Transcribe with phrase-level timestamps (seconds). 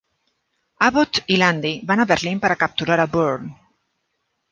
[0.85, 3.51] Abbott y Landy van a Berlín para capturar a Bourne.